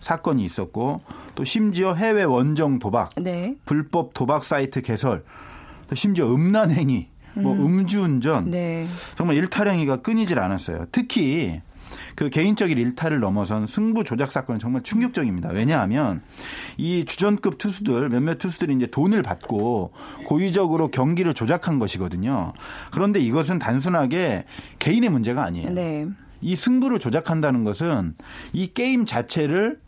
[0.00, 1.00] 사건이 있었고
[1.34, 3.56] 또 심지어 해외 원정 도박, 네.
[3.64, 5.24] 불법 도박 사이트 개설,
[5.88, 8.86] 또 심지어 음란 행위, 뭐 음 주운전, 네.
[9.16, 10.86] 정말 일탈 행위가 끊이질 않았어요.
[10.92, 11.62] 특히
[12.16, 15.50] 그 개인적인 일탈을 넘어선 승부 조작 사건은 정말 충격적입니다.
[15.50, 16.22] 왜냐하면
[16.76, 19.92] 이 주전급 투수들 몇몇 투수들이 이제 돈을 받고
[20.26, 22.52] 고의적으로 경기를 조작한 것이거든요.
[22.90, 24.44] 그런데 이것은 단순하게
[24.78, 25.70] 개인의 문제가 아니에요.
[25.70, 26.06] 네.
[26.40, 28.14] 이 승부를 조작한다는 것은
[28.52, 29.80] 이 게임 자체를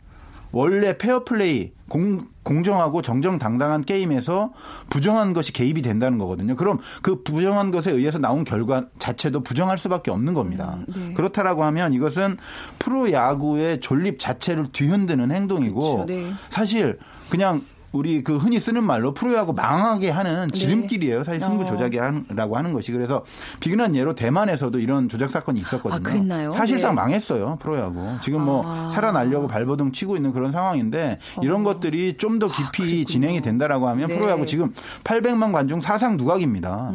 [0.51, 4.51] 원래 페어플레이 공, 공정하고 정정당당한 게임에서
[4.89, 6.55] 부정한 것이 개입이 된다는 거거든요.
[6.55, 10.79] 그럼 그 부정한 것에 의해서 나온 결과 자체도 부정할 수밖에 없는 겁니다.
[10.87, 11.13] 네.
[11.13, 12.37] 그렇다라고 하면 이것은
[12.79, 16.05] 프로 야구의 존립 자체를 뒤흔드는 행동이고 그렇죠.
[16.05, 16.31] 네.
[16.49, 21.23] 사실 그냥 우리 그 흔히 쓰는 말로 프로야구 망하게 하는 지름길이에요.
[21.23, 21.65] 사실 승부 어.
[21.65, 23.23] 조작이라고 하는 것이 그래서
[23.59, 25.95] 비근한 예로 대만에서도 이런 조작 사건이 있었거든요.
[25.95, 26.51] 아, 그랬나요?
[26.51, 27.01] 사실상 네.
[27.01, 28.17] 망했어요 프로야구.
[28.21, 28.89] 지금 뭐 아.
[28.89, 34.07] 살아나려고 발버둥 치고 있는 그런 상황인데 이런 것들이 좀 더 깊이 진행이 된다라고 하면 어.
[34.07, 34.19] 네.
[34.19, 34.71] 프로야구 지금
[35.03, 36.91] 800만 관중 사상 누각입니다.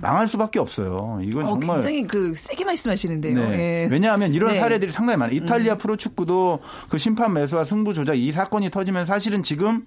[0.00, 1.18] 망할 수밖에 없어요.
[1.22, 3.34] 이건 어, 정말 굉장히 그 세게 말씀하시는데요.
[3.34, 3.58] 네.
[3.58, 3.88] 예.
[3.90, 4.60] 왜냐하면 이런 네.
[4.60, 5.36] 사례들이 상당히 많아요.
[5.36, 9.84] 이탈리아 프로 축구도 그 심판 매수와 승부 조작 이 사건이 터지면 사실은 지금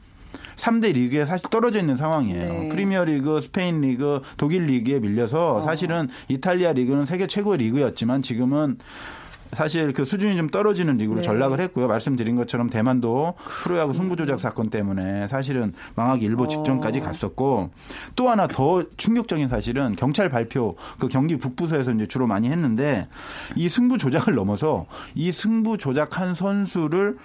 [0.56, 2.54] 3대 리그에 사실 떨어져 있는 상황이에요.
[2.54, 2.70] 네.
[2.70, 8.78] 프리미어 리그, 스페인 리그, 독일 리그에 밀려서 사실은 이탈리아 리그는 세계 최고의 리그였지만 지금은
[9.54, 11.24] 사실 그 수준이 좀 떨어지는 리그로 네.
[11.24, 11.88] 전락을 했고요.
[11.88, 17.04] 말씀드린 것처럼 대만도 프로야구 승부 조작 사건 때문에 사실은 망하기 일보 직전까지 어.
[17.04, 17.70] 갔었고
[18.16, 23.08] 또 하나 더 충격적인 사실은 경찰 발표 그 경기 북부서에서 이제 주로 많이 했는데
[23.56, 24.86] 이 승부 조작을 넘어서
[25.16, 27.18] 이 승부 조작한 선수를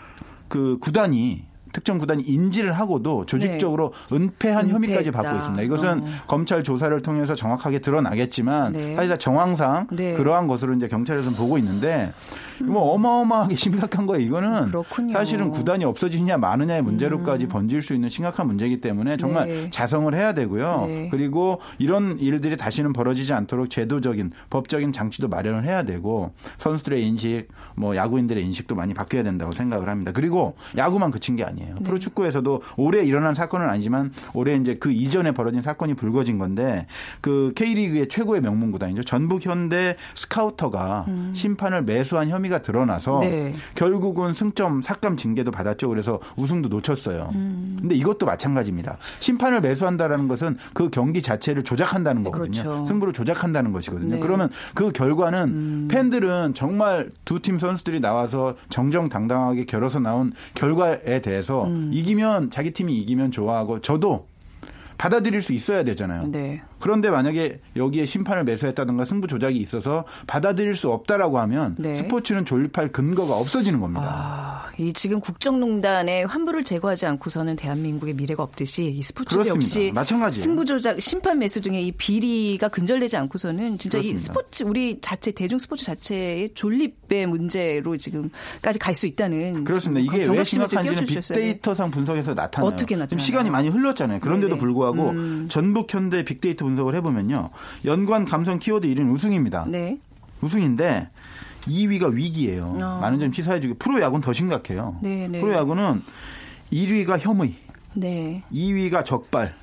[0.49, 5.23] 그 구단이 특정 구단이 인지를 하고도 조직적으로 은폐한 혐의까지 은폐했다.
[5.23, 5.63] 받고 있습니다.
[5.63, 6.07] 이것은 어.
[6.27, 8.97] 검찰 조사를 통해서 정확하게 드러나겠지만 네.
[8.97, 10.15] 사실 정황상 네.
[10.15, 12.13] 그러한 것으로 이제 경찰에서는 보고 있는데
[12.65, 14.25] 뭐 어마어마하게 심각한 거예요.
[14.27, 15.13] 이거는 그렇군요.
[15.13, 19.71] 사실은 구단이 없어지느냐 마느냐의 문제로까지 번질 수 있는 심각한 문제이기 때문에 정말 네.
[19.71, 20.85] 자성을 해야 되고요.
[20.87, 21.09] 네.
[21.11, 27.95] 그리고 이런 일들이 다시는 벌어지지 않도록 제도적인 법적인 장치도 마련을 해야 되고 선수들의 인식, 뭐
[27.95, 30.13] 야구인들의 인식도 많이 바뀌어야 된다고 생각을 합니다.
[30.13, 31.77] 그리고 야구만 그친 게 아니에요.
[31.77, 31.83] 네.
[31.85, 36.87] 프로축구에서도 올해 일어난 사건은 아니지만 올해 이제 그 이전에 벌어진 사건이 불거진 건데
[37.21, 39.05] 그 K리그의 최고의 명문 구단이죠.
[39.05, 43.21] 전북 현대 스카우터가 심판을 매수한 혐의 가 드러나서 음.
[43.21, 43.55] 네.
[43.75, 45.89] 결국은 승점 삭감 징계도 받았죠.
[45.89, 47.31] 그래서 우승도 놓쳤어요.
[47.35, 47.77] 음.
[47.81, 48.99] 근데 이것도 마찬가지입니다.
[49.21, 52.63] 심판을 매수한다라는 것은 그 경기 자체를 조작한다는 거거든요.
[52.63, 52.85] 그렇죠.
[52.85, 54.11] 승부를 조작한다는 것이거든요.
[54.11, 54.17] 네.
[54.17, 54.21] 음.
[54.21, 61.91] 그러면 그 결과는 팬들은 정말 두 팀 선수들이 나와서 정정당당하게 겨뤄서 나온 결과에 대해서 음.
[61.93, 64.27] 이기면 자기 팀이 이기면 좋아하고 저도
[64.99, 66.27] 받아들일 수 있어야 되잖아요.
[66.33, 66.63] 네.
[66.81, 71.95] 그런데 만약에 여기에 심판을 매수했다든가 승부 조작이 있어서 받아들일 수 없다라고 하면 네.
[71.95, 74.03] 스포츠는 존립할 근거가 없어지는 겁니다.
[74.05, 79.55] 아, 이 지금 국정농단의 환부를 제거하지 않고서는 대한민국의 미래가 없듯이 이 그렇습니다.
[79.55, 80.45] 역시 마찬가지예요.
[80.45, 84.23] 승부 조작, 심판 매수 등의 이 비리가 근절되지 않고서는 진짜 이 그렇습니다.
[84.23, 90.01] 스포츠 우리 자체 대중 스포츠 자체의 존립의 문제로 지금까지 갈 수 있다는 그렇습니다.
[90.01, 91.05] 이게 왜 심각한지는.
[91.05, 92.69] 빅데이터상 분석에서 나타나요.
[92.69, 93.09] 어떻게 나타나요?
[93.11, 94.19] 지금 시간이 많이 흘렀잖아요.
[94.19, 94.59] 그런데도 네네.
[94.59, 95.47] 불구하고 음.
[95.49, 97.51] 전북 현대 빅데이터 분석을 해보면요.
[97.85, 99.67] 연관 감성 키워드 1위는 우승입니다.
[99.69, 99.99] 네.
[100.41, 101.09] 우승인데
[101.67, 102.77] 2위가 위기예요.
[102.81, 102.99] 어.
[103.01, 104.97] 많은 점 시사해주고 프로야구는 더 심각해요.
[105.03, 105.41] 네 네.
[105.41, 106.03] 프로야구는
[106.73, 107.55] 1위가 혐의,
[107.95, 108.43] 네.
[108.53, 109.55] 2위가 적발,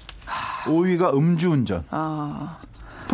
[0.66, 1.86] 5위가 음주운전.
[1.92, 2.58] 아,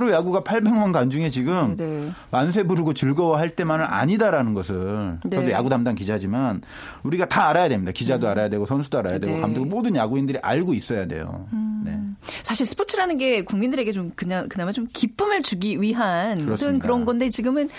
[0.06, 2.12] 프로야구가 800만 관 중에 지금 네.
[2.32, 5.38] 만세 부르고 즐거워할 때만은 아니다라는 것을 네.
[5.38, 6.62] 저도 야구 담당 기자지만
[7.04, 7.92] 우리가 다 알아야 됩니다.
[7.92, 9.38] 기자도 알아야 되고 선수도 알아야 되고 네.
[9.38, 9.42] 음.
[9.42, 11.48] 감독 모든 야구인들이 알고 있어야 돼요.
[11.84, 11.98] 네.
[12.44, 16.80] 사실 스포츠라는 게 국민들에게 좀 그냥 그나마 좀 기쁨을 주기 위한 어떤.
[16.80, 17.70] 그런 건데 지금은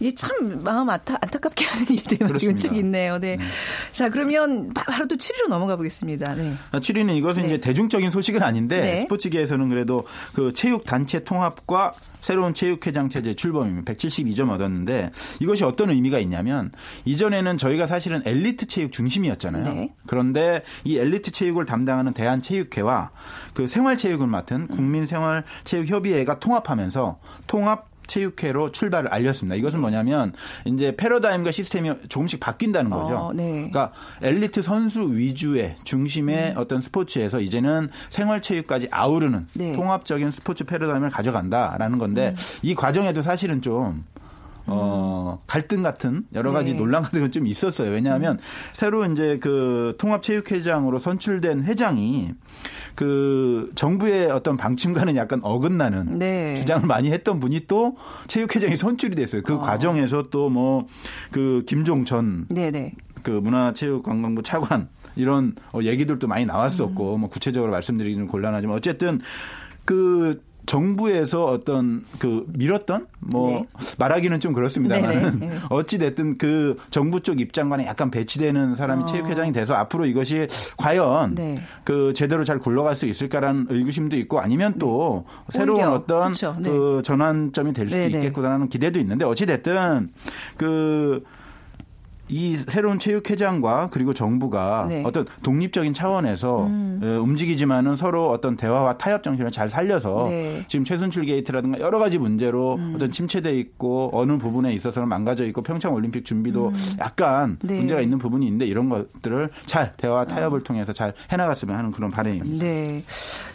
[0.00, 2.56] 이게 참 마음 안타, 안타깝게 하는 일들만 지금.
[2.56, 3.18] 쭉 있네요.
[3.18, 3.38] 네.
[3.92, 6.34] 자 그러면 바- 바로 또 7위로 넘어가 보겠습니다.
[6.34, 6.54] 네.
[6.72, 7.48] 7위는 이것은 네.
[7.48, 9.00] 이제 대중적인 소식은 아닌데 네.
[9.02, 13.92] 스포츠계에서는 그래도 그 체육 단체 통합 과 새로운 체육회장 체제 출범입니다.
[13.92, 16.72] 172점 얻었는데 이것이 어떤 의미가 있냐면
[17.04, 19.74] 이전에는 저희가 사실은 엘리트 체육 중심이었잖아요.
[19.74, 19.94] 네.
[20.06, 23.10] 그런데 이 엘리트 체육을 담당하는 대한체육회와
[23.54, 29.54] 그 생활체육을 맡은 국민생활체육협의회가 통합하면서 통합 체육회로 출발을 알렸습니다.
[29.54, 30.32] 이것은 뭐냐면
[30.64, 33.16] 이제 패러다임과 시스템이 조금씩 바뀐다는 거죠.
[33.16, 33.52] 어, 네.
[33.52, 33.92] 그러니까
[34.22, 39.76] 엘리트 선수 위주의 중심의 어떤 스포츠에서 이제는 생활체육까지 아우르는 네.
[39.76, 44.04] 통합적인 스포츠 패러다임을 가져간다라는 건데 이 과정에도 사실은 좀
[44.70, 46.78] 어, 갈등 같은 여러 가지 네.
[46.78, 47.90] 논란 같은 건 좀 있었어요.
[47.90, 48.38] 왜냐하면
[48.72, 52.30] 새로 이제 그 통합체육회장으로 선출된 회장이
[52.94, 56.54] 그 정부의 어떤 방침과는 약간 어긋나는 네.
[56.54, 59.42] 주장을 많이 했던 분이 또 체육회장이 선출이 됐어요.
[59.42, 60.86] 그 과정에서 또 뭐
[61.30, 62.94] 그 김종 전 네네.
[63.22, 67.20] 그 문화체육관광부 차관 이런 어, 얘기들도 많이 나왔었고 음.
[67.20, 69.20] 뭐 구체적으로 말씀드리기는 곤란하지만 어쨌든
[69.84, 73.66] 그 정부에서 어떤 그 밀었던 뭐 네.
[73.96, 75.48] 말하기는 좀 그렇습니다만 네네.
[75.48, 75.58] 네.
[75.70, 81.26] 어찌 됐든 그 정부 쪽 입장과는 약간 배치되는 사람이 체육회장이 돼서 앞으로 이것이 과연 어.
[81.34, 81.58] 네.
[81.84, 85.92] 그 제대로 잘 굴러갈 수 있을까라는 의구심도 있고 아니면 또 새로운 오히려.
[85.94, 86.54] 어떤 그렇죠.
[86.60, 86.68] 네.
[86.68, 87.98] 그 전환점이 될 수도.
[87.98, 90.10] 있겠구나라는 기대도 있는데 어찌 됐든
[90.56, 91.24] 그
[92.28, 95.00] 이 새로운 체육회장과 그리고 정부가 네.
[95.00, 95.06] 음.
[95.06, 100.58] 어떤 독립적인 차원에서 어, 움직이지만은 서로 어떤 대화와 타협 정신을 잘 살려서 네.
[100.58, 100.64] 음.
[100.68, 105.94] 지금 최순실 게이트라든가 여러 가지 문제로 어떤 침체돼 있고 어느 부분에 있어서는 망가져 있고 평창
[105.94, 107.78] 올림픽 준비도 약간 네.
[107.78, 112.64] 문제가 있는 부분이 있는데 이런 것들을 잘 대화와 타협을 통해서 잘 해나갔으면 하는 그런 바람입니다.
[112.64, 113.02] 네.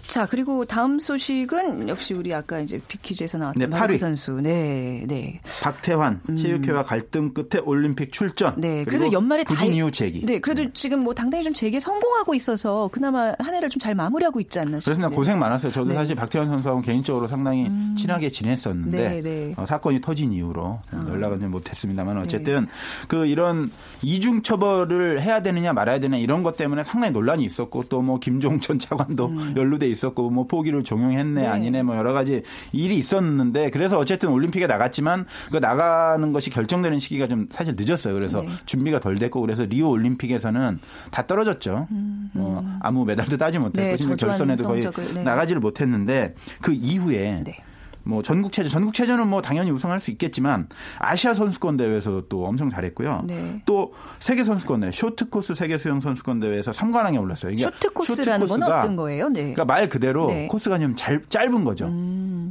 [0.07, 3.99] 자, 그리고 다음 소식은 역시 우리 아까 이제 비퀴즈에서 나왔던 네, 마르크 팔위.
[3.99, 4.39] 선수.
[4.41, 5.39] 네, 네.
[5.63, 8.53] 박태환 체육회와 갈등 끝에 올림픽 출전.
[8.55, 8.61] 음.
[8.61, 8.83] 네.
[8.85, 9.53] 그래도 연말에 다.
[9.55, 10.25] 부진 이후 재기.
[10.25, 14.39] 네, 그래도 지금 뭐 당당히 좀 재개 성공하고 있어서 그나마 한 해를 좀 잘 마무리하고
[14.39, 14.95] 있지 않나 싶어요.
[14.95, 15.09] 그렇습니다.
[15.09, 15.71] 고생 많았어요.
[15.71, 15.95] 저도 네.
[15.95, 15.97] 음.
[15.97, 19.53] 사실 박태환 선수하고 개인적으로 상당히 친하게 지냈었는데 네, 네.
[19.57, 22.67] 어, 사건이 터진 이후로 연락은 좀 못했습니다만 어쨌든
[23.07, 28.03] 그 이런 이중 처벌을 해야 되느냐 말아야 되느냐 이런 것 때문에 상당히 논란이 있었고 또
[28.03, 31.33] 뭐 김종천 차관도 연루돼 있었고 뭐 포기를 종용했네 음.
[31.35, 31.47] 네.
[31.47, 37.27] 아니네 뭐 여러 가지 일이 있었는데 그래서 어쨌든 올림픽에 나갔지만 그 나가는 것이 결정되는 시기가
[37.27, 38.13] 좀 사실 늦었어요.
[38.13, 38.49] 그래서 네.
[38.65, 40.79] 준비가 덜 됐고 그래서 리오 올림픽에서는
[41.11, 41.87] 다 떨어졌죠.
[42.35, 44.81] 어, 아무 메달도 따지 못했고 음, 네, 결선에도 거의
[45.13, 45.23] 네.
[45.23, 47.55] 나가지를 못했는데 그 이후에 네.
[48.03, 50.67] 뭐 전국체전, 전국체전은 뭐 당연히 우승할 수 있겠지만
[50.99, 53.23] 아시아 선수권 대회에서 또 엄청 잘했고요.
[53.25, 53.61] 네.
[53.65, 57.51] 또 세계 선수권 대회, 쇼트코스 세계 수영 선수권 대회에서 3관왕에 올랐어요.
[57.53, 59.29] 이게 쇼트 코스라는 건 어떤 거예요?
[59.29, 59.39] 네.
[59.41, 60.43] 그러니까 말 그대로 네.
[60.43, 60.47] 음.
[60.47, 61.85] 코스가 좀 잘, 짧은 거죠.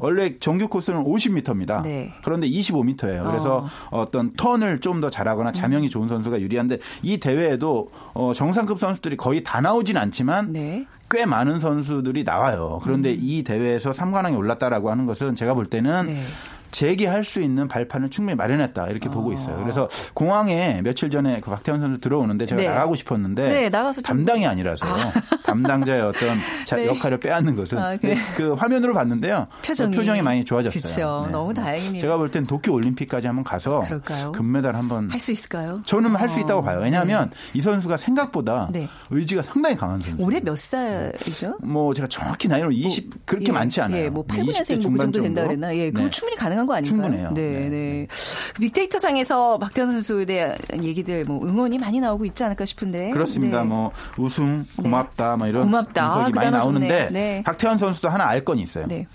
[0.01, 1.83] 원래 정규 코스는 50m입니다.
[1.83, 2.12] 네.
[2.25, 3.25] 그런데 25m예요.
[3.31, 4.07] 그래서 어.
[4.11, 5.53] 떤 턴을 좀 더 잘하거나 음.
[5.53, 10.87] 자명이 좋은 선수가 유리한데 이 대회에도 어, 정상급 선수들이 거의 다 나오진 않지만 네.
[11.12, 12.81] 꽤 많은 선수들이 나와요.
[12.83, 16.25] 그런데 이 대회에서 3관왕에 올랐다라고 하는 것은 제가 볼 때는 네.
[16.73, 19.57] 재기할 수 있는 발판을 충분히 마련했다 이렇게 보고 있어요.
[19.59, 22.69] 그래서 공항에 며칠 전에 그 박태환 선수 들어오는데 제가 네.
[22.69, 24.85] 나가고 싶었는데 네, 나가서 좀- 담당이 아니라서
[25.45, 26.87] 담당자의 어떤 자- 네.
[26.87, 28.17] 역할을 빼앗는 것은 아, 그래요?
[28.37, 29.47] 그 화면으로 봤는데요.
[29.65, 29.95] 표정이.
[29.97, 30.83] 표정이 많이 좋아졌어요.
[30.83, 31.29] 그쵸.
[31.31, 32.01] 너무 다행입니다.
[32.01, 34.33] 제가 볼 땐 도쿄 올림픽까지 한번 가서 그럴까요?
[34.33, 35.83] 금메달 한번 할 수 있을까요?
[35.85, 36.81] 저는 할수 어, 있다고 봐요.
[36.83, 38.89] 왜냐하면 이 선수가 생각보다 네.
[39.11, 40.21] 의지가 상당히 강한 선수.
[40.23, 41.59] 올해 몇 살이죠?
[41.63, 44.05] 뭐 제가 정확히 나이로 20 그렇게 예, 많지 않아요.
[44.05, 45.77] 예, 뭐 네, 8, 9년생 20대 뭐그 중반 정도 된다 그랬나?
[45.77, 46.11] 예, 그럼 네.
[46.11, 47.03] 충분히 가능한 거 아닌가요?
[47.03, 47.31] 충분해요.
[47.35, 47.68] 네, 네.
[47.68, 48.07] 네.
[48.61, 53.11] 빅데이터 상에서 박태환 선수에 대한 얘기들 뭐 응원이 많이 나오고 있지 않을까 싶은데.
[53.11, 53.62] 그렇습니다.
[53.62, 53.68] 네.
[53.68, 56.09] 뭐 우승 고맙다 뭐 이런 고맙다.
[56.09, 57.09] 분석이 아, 그 많이 나오는데.
[57.12, 57.42] 네.
[57.44, 58.87] 박태환 선수도 하나 알 건이 있어요.
[58.87, 59.07] 네.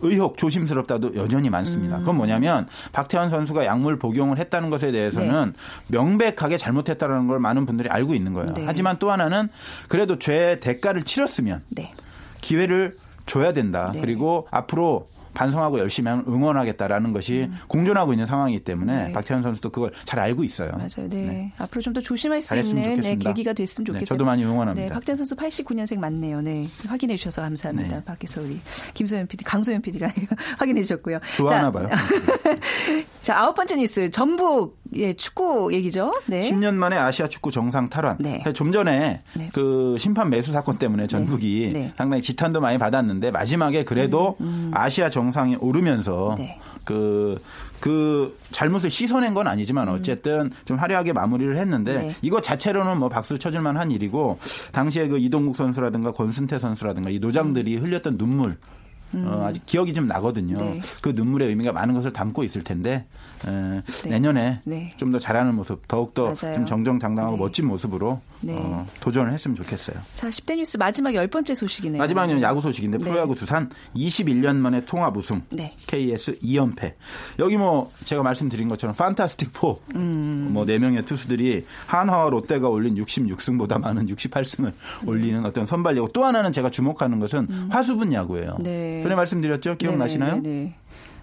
[0.00, 1.52] 의혹 조심스럽다도 여전히 음.
[1.52, 1.98] 많습니다.
[1.98, 5.54] 그건 뭐냐면 박태환 선수가 약물 복용을 했다는 것에 대해서는
[5.88, 8.52] 명백하게 잘못했다는 걸 많은 분들이 알고 있는 거예요.
[8.54, 8.64] 네.
[8.66, 9.48] 하지만 또 하나는
[9.88, 11.94] 그래도 죄의 대가를 치렀으면 네.
[12.40, 13.90] 기회를 줘야 된다.
[13.92, 14.00] 네.
[14.00, 19.06] 그리고 앞으로 반성하고 열심히 하면 응원하겠다라는 것이 공존하고 있는 상황이기 때문에 음.
[19.08, 19.12] 네.
[19.12, 20.70] 박태환 선수도 그걸 잘 알고 있어요.
[20.72, 21.08] 맞아요.
[21.10, 21.52] 네.
[21.58, 23.16] 앞으로 좀 더 조심할 수 있는 네.
[23.16, 24.04] 계기가 됐으면 네, 좋겠어요.
[24.06, 24.88] 저도 많이 응원합니다.
[24.88, 26.42] 네, 박태환 선수 89년생 맞네요.
[26.42, 26.66] 네.
[26.86, 27.96] 확인해 주셔서 감사합니다.
[27.98, 28.04] 네.
[28.04, 28.60] 밖에서 우리
[28.94, 30.10] 김소연 PD, 강소연 PD가
[30.58, 31.18] 확인해 주셨고요.
[31.36, 31.88] 좋아하나 자, 봐요.
[33.22, 34.10] 자, 아홉 번째 뉴스.
[34.10, 36.12] 전북 예, 축구 얘기죠.
[36.26, 36.42] 네.
[36.42, 38.16] 10년 만에 아시아 축구 정상 탈환.
[38.18, 38.42] 네.
[38.54, 39.50] 좀 전에 네.
[39.52, 41.92] 그 심판 매수 사건 때문에 전북이 네.
[41.96, 44.36] 상당히 지탄도 많이 받았는데 마지막에 그래도
[44.72, 46.60] 아시아 정상에 오르면서 음, 네.
[46.84, 47.40] 그,
[47.80, 52.06] 그 잘못을 씻어낸 건 아니지만 어쨌든 좀 화려하게 마무리를 했는데 음.
[52.08, 52.16] 네.
[52.22, 54.38] 이거 자체로는 뭐 박수 쳐줄 만한 일이고
[54.72, 58.56] 당시에 그 이동국 선수라든가 권순태 선수라든가 이 노장들이 흘렸던 눈물
[59.24, 60.56] 어, 아직 기억이 좀 나거든요.
[60.58, 60.74] 음.
[60.74, 60.80] 네.
[61.00, 63.06] 그 눈물의 의미가 많은 것을 담고 있을 텐데
[63.46, 64.94] 에, 내년에 네.
[64.96, 66.34] 좀더 잘하는 모습, 더욱더.
[66.34, 67.42] 좀 정정당당하고 네.
[67.42, 68.54] 멋진 모습으로 네.
[68.56, 69.96] 어, 도전을 했으면 좋겠어요.
[70.14, 71.98] 자, 10대 뉴스 마지막 열 번째 소식이네요.
[72.00, 73.04] 마지막은 야구 소식인데 네.
[73.04, 75.42] 프로야구 두산 21년 만에 통합 우승.
[75.50, 75.74] 네.
[75.86, 76.94] KS 2연패.
[77.38, 79.74] 여기 뭐 제가 말씀드린 것처럼 판타스틱 4.
[79.94, 80.50] 음.
[80.52, 84.72] 뭐네 명의 투수들이 한화와 롯데가 올린 66승보다 많은 68승을
[85.06, 86.08] 올리는 어떤 선발 야구.
[86.12, 88.56] 또 하나는 제가 주목하는 것은 화수분 야구예요.
[88.58, 88.62] 음.
[88.62, 89.02] 네.
[89.06, 89.76] 전에 말씀드렸죠?
[89.76, 90.40] 기억나시나요?
[90.42, 90.74] 네네, 네네.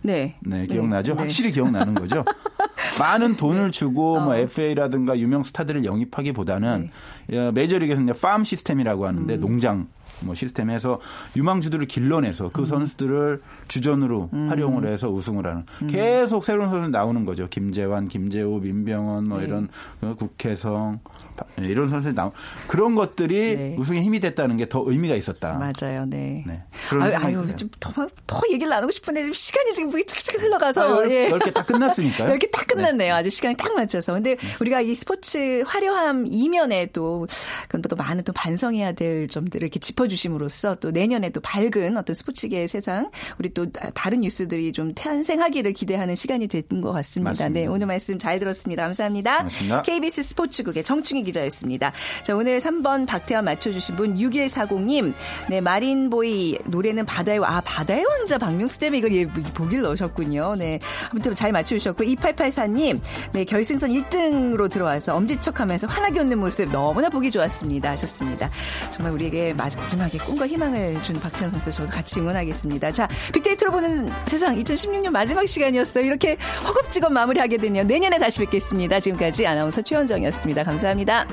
[0.02, 0.36] 네.
[0.42, 1.14] 네, 기억나죠?
[1.16, 1.20] 네.
[1.22, 2.24] 확실히 기억나는 거죠.
[3.00, 4.38] 많은 돈을 주고 뭐 어.
[4.38, 6.90] FA라든가 유명 스타들을 영입하기보다는
[7.28, 7.38] 네.
[7.38, 9.08] 어, 메이저리그에서 이제 팜 시스템이라고 음.
[9.08, 9.88] 하는데 농장
[10.22, 11.00] 뭐 시스템에서
[11.36, 12.50] 유망주들을 길러내서 음.
[12.54, 15.88] 그 선수들을 주전으로 활용을 해서 우승을 하는 음.
[15.88, 17.48] 계속 새로운 선수 나오는 거죠.
[17.50, 19.46] 김재환, 김재호, 민병헌 뭐 네.
[19.46, 19.70] 이런
[20.02, 21.12] 어, 국혜성 바-
[21.58, 22.32] 이런 선수들이 나오
[22.68, 23.76] 그런 것들이 네.
[23.78, 25.54] 우승에 힘이 됐다는 게 더 의미가 있었다.
[25.60, 26.44] 맞아요, 네.
[26.48, 26.64] 네.
[26.90, 27.56] 그런 아유, 아유 들어요.
[27.56, 31.30] 좀 더, 더 얘기를 나누고 싶은데 지금 시간이 지금 무게 착착 흘러가서 아, 열- 예.
[31.54, 32.30] 다 끝났으니까요.
[32.32, 33.14] 이렇게 딱 끝났네요.
[33.14, 34.14] 아주 시간이 딱 맞춰서.
[34.14, 37.28] 근데 우리가 이 스포츠 화려함 이면에 또,
[37.68, 42.68] 그건 또 많은 또 반성해야 될 점들을 이렇게 짚어주심으로써 또 내년에 또 밝은 어떤 스포츠계의
[42.68, 47.32] 세상, 우리 또 다른 뉴스들이 좀 탄생하기를 기대하는 시간이 된 것 같습니다.
[47.32, 47.60] 맞습니다.
[47.60, 48.84] 네, 오늘 말씀 잘 들었습니다.
[48.84, 49.38] 감사합니다.
[49.40, 49.82] 고맙습니다.
[49.84, 51.92] KBS 스포츠국의 정충희 기자였습니다.
[52.24, 55.14] 자, 오늘 3번 박태환 맞춰주신 분 6140님.
[55.50, 60.56] 네, 마린보이 노래는 바다의, 와- 아, 바다의 왕자 박명수 때문에 이걸 예, 보기를 넣으셨군요.
[60.56, 60.80] 네.
[61.12, 63.00] 아무튼 잘 맞춰주셨고, 2884님.
[63.34, 67.92] 네, 결승선 1등으로 들어와서 엄지척 하면서 환하게 웃는 모습 너무나 보기 좋았습니다.
[67.92, 68.50] 하셨습니다.
[68.90, 72.92] 정말 우리에게 마지막에 꿈과 희망을 준 박태환 선수 저도 같이 응원하겠습니다.
[72.92, 76.06] 자, 빅데이터로 보는 세상 2016년 마지막 시간이었어요.
[76.06, 77.84] 이렇게 허겁지겁 마무리하게 되네요.
[77.84, 79.00] 내년에 다시 뵙겠습니다.
[79.00, 80.64] 지금까지 아나운서 최현정이었습니다.
[80.64, 81.13] 감사합니다.
[81.14, 81.26] Yeah.